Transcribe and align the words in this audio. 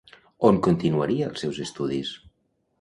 On 0.49 0.57
continuaria 0.67 1.29
els 1.33 1.45
seus 1.47 1.63
estudis? 1.69 2.19